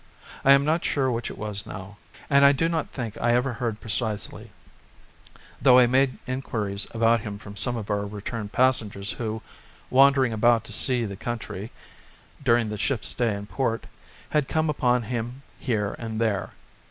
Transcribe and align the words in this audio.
I 0.43 0.53
am 0.53 0.65
not 0.65 0.83
sure 0.83 1.11
which 1.11 1.29
it 1.29 1.37
was 1.37 1.67
now, 1.67 1.97
and 2.27 2.43
I 2.43 2.53
do 2.53 2.67
not 2.67 2.89
think 2.89 3.21
I 3.21 3.33
ever 3.35 3.53
heard 3.53 3.79
precisely; 3.79 4.49
though 5.61 5.77
I 5.77 5.85
made 5.85 6.17
inquiries 6.25 6.87
about 6.89 7.19
him 7.19 7.37
from 7.37 7.55
some 7.55 7.77
of 7.77 7.91
our 7.91 8.07
return 8.07 8.49
passengers 8.49 9.11
who, 9.11 9.43
wandering 9.91 10.33
about 10.33 10.63
to 10.63 10.73
"see 10.73 11.05
the 11.05 11.15
country" 11.17 11.69
during 12.43 12.69
the 12.69 12.79
ship's 12.79 13.09
stay 13.09 13.35
in 13.35 13.45
port, 13.45 13.85
had 14.31 14.47
come 14.49 14.71
upon 14.71 15.03
him 15.03 15.43
here 15.59 15.95
and 15.99 16.19
there. 16.19 16.53